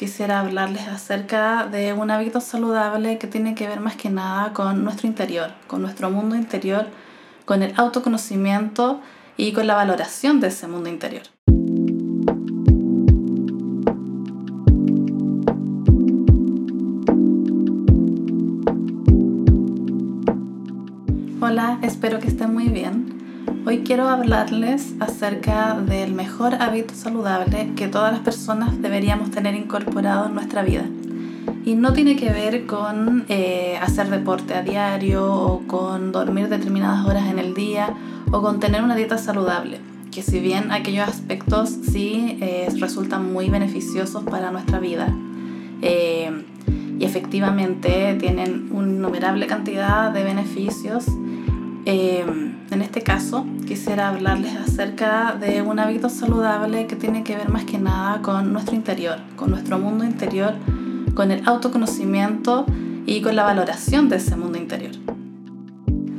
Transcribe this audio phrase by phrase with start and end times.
[0.00, 4.82] quisiera hablarles acerca de un hábito saludable que tiene que ver más que nada con
[4.82, 6.86] nuestro interior, con nuestro mundo interior,
[7.44, 9.02] con el autoconocimiento
[9.36, 11.24] y con la valoración de ese mundo interior.
[21.42, 23.19] Hola, espero que estén muy bien.
[23.66, 30.26] Hoy quiero hablarles acerca del mejor hábito saludable que todas las personas deberíamos tener incorporado
[30.26, 30.86] en nuestra vida.
[31.66, 37.06] Y no tiene que ver con eh, hacer deporte a diario o con dormir determinadas
[37.06, 37.94] horas en el día
[38.32, 39.78] o con tener una dieta saludable,
[40.10, 45.14] que si bien aquellos aspectos sí eh, resultan muy beneficiosos para nuestra vida
[45.82, 46.30] eh,
[46.98, 51.04] y efectivamente tienen una innumerable cantidad de beneficios,
[51.86, 57.64] en este caso, quisiera hablarles acerca de un hábito saludable que tiene que ver más
[57.64, 60.54] que nada con nuestro interior, con nuestro mundo interior,
[61.14, 62.66] con el autoconocimiento
[63.06, 64.92] y con la valoración de ese mundo interior.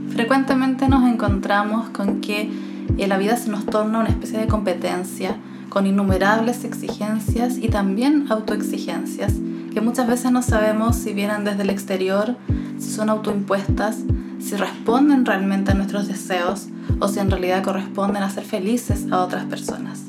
[0.10, 2.50] Frecuentemente nos encontramos con que
[2.98, 5.38] en la vida se nos torna una especie de competencia
[5.70, 9.34] con innumerables exigencias y también autoexigencias
[9.74, 12.36] que muchas veces no sabemos si vienen desde el exterior,
[12.78, 14.00] si son autoimpuestas,
[14.42, 16.68] si responden realmente a nuestros deseos
[17.00, 20.04] o si en realidad corresponden a ser felices a otras personas.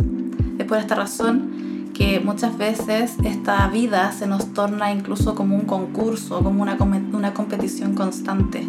[0.58, 5.66] Es por esta razón que muchas veces esta vida se nos torna incluso como un
[5.66, 6.76] concurso, como una,
[7.12, 8.66] una competición constante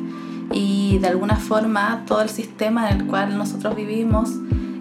[0.51, 4.29] y de alguna forma todo el sistema en el cual nosotros vivimos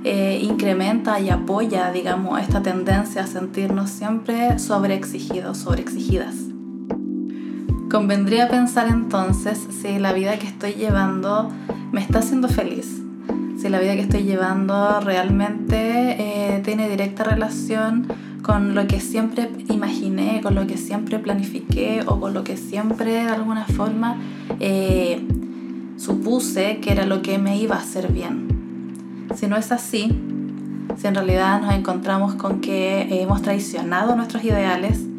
[0.04, 6.51] eh, incrementa y apoya, digamos, esta tendencia a sentirnos siempre sobreexigidos, sobreexigidas.
[7.92, 11.50] Convendría pensar entonces si la vida que estoy llevando
[11.92, 13.02] me está haciendo feliz,
[13.60, 18.06] si la vida que estoy llevando realmente eh, tiene directa relación
[18.40, 23.12] con lo que siempre imaginé, con lo que siempre planifiqué o con lo que siempre
[23.12, 24.16] de alguna forma
[24.58, 25.26] eh,
[25.98, 29.26] supuse que era lo que me iba a hacer bien.
[29.34, 30.18] Si no es así,
[30.96, 35.11] si en realidad nos encontramos con que hemos traicionado nuestros ideales,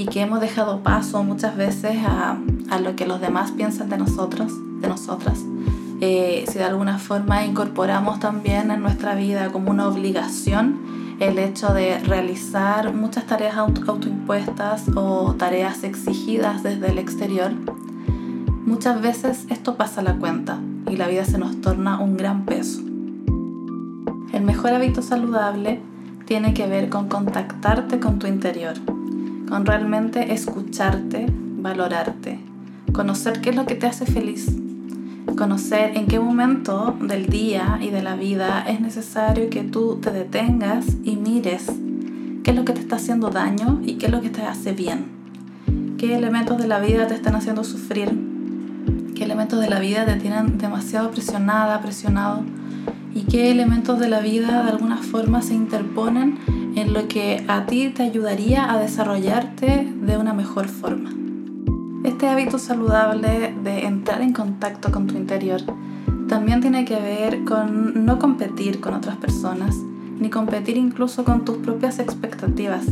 [0.00, 2.38] y que hemos dejado paso muchas veces a,
[2.70, 4.50] a lo que los demás piensan de nosotros,
[4.80, 5.44] de nosotras.
[6.00, 10.80] Eh, si de alguna forma incorporamos también en nuestra vida como una obligación
[11.20, 17.52] el hecho de realizar muchas tareas autoimpuestas o tareas exigidas desde el exterior,
[18.64, 20.60] muchas veces esto pasa a la cuenta
[20.90, 22.80] y la vida se nos torna un gran peso.
[24.32, 25.82] El mejor hábito saludable
[26.24, 28.76] tiene que ver con contactarte con tu interior,
[29.50, 32.38] con realmente escucharte, valorarte,
[32.92, 34.46] conocer qué es lo que te hace feliz,
[35.36, 40.12] conocer en qué momento del día y de la vida es necesario que tú te
[40.12, 41.66] detengas y mires
[42.44, 44.72] qué es lo que te está haciendo daño y qué es lo que te hace
[44.72, 45.06] bien,
[45.98, 48.16] qué elementos de la vida te están haciendo sufrir,
[49.16, 52.44] qué elementos de la vida te tienen demasiado presionada, presionado
[53.14, 56.38] y qué elementos de la vida de alguna forma se interponen
[56.76, 61.10] en lo que a ti te ayudaría a desarrollarte de una mejor forma.
[62.04, 65.60] Este hábito saludable de entrar en contacto con tu interior
[66.28, 69.76] también tiene que ver con no competir con otras personas,
[70.18, 72.84] ni competir incluso con tus propias expectativas,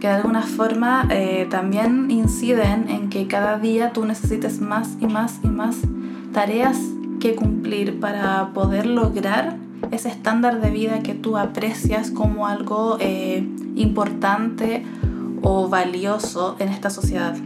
[0.00, 5.06] que de alguna forma eh, también inciden en que cada día tú necesites más y
[5.06, 5.76] más y más
[6.32, 6.78] tareas
[7.34, 9.56] cumplir para poder lograr
[9.90, 14.84] ese estándar de vida que tú aprecias como algo eh, importante
[15.42, 17.36] o valioso en esta sociedad.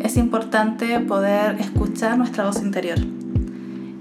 [0.00, 2.98] Es importante poder escuchar nuestra voz interior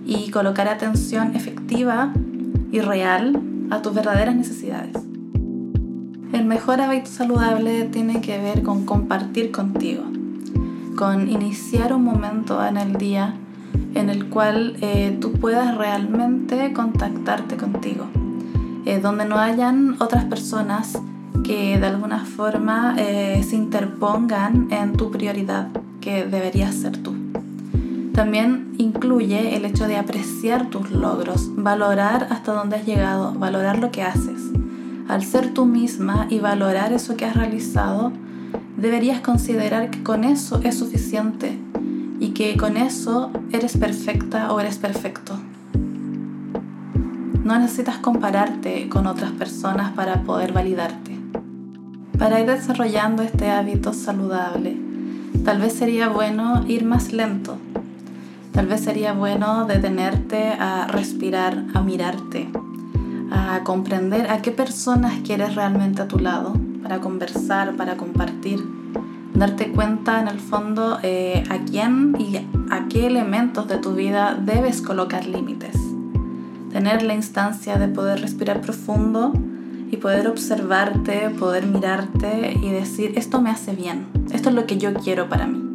[0.06, 2.14] y colocar atención efectiva
[2.72, 4.96] y real a tus verdaderas necesidades.
[6.34, 10.04] El mejor hábito saludable tiene que ver con compartir contigo,
[10.96, 13.36] con iniciar un momento en el día
[13.96, 18.06] en el cual eh, tú puedas realmente contactarte contigo,
[18.86, 21.00] eh, donde no hayan otras personas
[21.44, 25.68] que de alguna forma eh, se interpongan en tu prioridad,
[26.02, 27.16] que deberías ser tú.
[28.14, 33.92] También incluye el hecho de apreciar tus logros, valorar hasta dónde has llegado, valorar lo
[33.92, 34.42] que haces.
[35.08, 38.12] Al ser tú misma y valorar eso que has realizado,
[38.76, 41.58] deberías considerar que con eso es suficiente
[42.38, 45.40] que con eso eres perfecta o eres perfecto.
[47.44, 51.18] No necesitas compararte con otras personas para poder validarte.
[52.20, 54.78] Para ir desarrollando este hábito saludable,
[55.44, 57.58] tal vez sería bueno ir más lento.
[58.52, 62.50] Tal vez sería bueno detenerte a respirar, a mirarte,
[63.32, 66.54] a comprender a qué personas quieres realmente a tu lado
[66.84, 68.60] para conversar, para compartir.
[69.38, 72.38] Darte cuenta en el fondo eh, a quién y
[72.72, 75.76] a qué elementos de tu vida debes colocar límites.
[76.72, 79.34] Tener la instancia de poder respirar profundo
[79.92, 84.80] y poder observarte, poder mirarte y decir, esto me hace bien, esto es lo que
[84.80, 85.70] yo quiero para mí.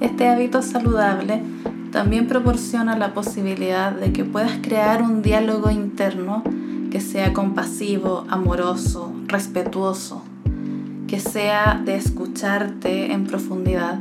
[0.00, 1.42] Este hábito saludable
[1.92, 6.42] también proporciona la posibilidad de que puedas crear un diálogo interno
[6.90, 10.22] que sea compasivo, amoroso, respetuoso,
[11.08, 13.98] que sea de escucharte en profundidad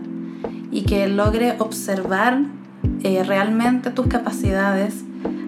[0.71, 2.43] y que logre observar
[3.03, 5.03] eh, realmente tus capacidades,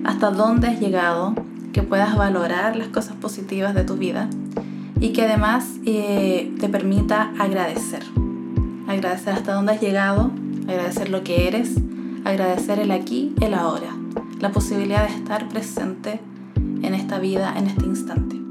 [0.06, 1.36] hasta dónde has llegado,
[1.74, 4.30] que puedas valorar las cosas positivas de tu vida
[5.00, 8.04] y que además eh, te permita agradecer.
[8.88, 10.32] Agradecer hasta dónde has llegado,
[10.68, 11.76] agradecer lo que eres,
[12.26, 13.96] agradecer el aquí, el ahora,
[14.40, 16.22] la posibilidad de estar presente
[16.56, 18.49] en esta vida, en este instante.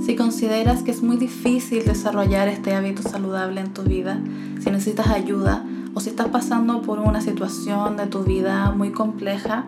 [0.00, 4.18] Si consideras que es muy difícil desarrollar este hábito saludable en tu vida,
[4.60, 5.64] si necesitas ayuda
[5.94, 9.66] o si estás pasando por una situación de tu vida muy compleja,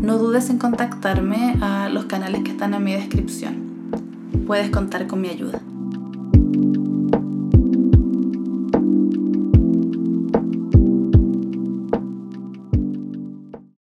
[0.00, 3.90] no dudes en contactarme a los canales que están en mi descripción.
[4.46, 5.60] Puedes contar con mi ayuda.